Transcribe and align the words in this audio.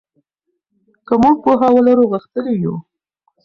که 1.05 1.13
موږ 1.21 1.35
پوهه 1.43 1.69
ولرو 1.73 2.05
غښتلي 2.13 2.53
یو. 2.63 2.75